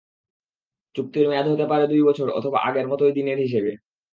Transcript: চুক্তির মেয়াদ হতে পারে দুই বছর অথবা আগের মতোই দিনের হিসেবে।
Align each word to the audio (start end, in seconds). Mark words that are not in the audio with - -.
চুক্তির 0.95 1.25
মেয়াদ 1.29 1.47
হতে 1.47 1.65
পারে 1.71 1.85
দুই 1.87 2.01
বছর 2.07 2.27
অথবা 2.31 2.57
আগের 2.67 2.85
মতোই 2.87 3.13
দিনের 3.17 3.37
হিসেবে। 3.39 3.71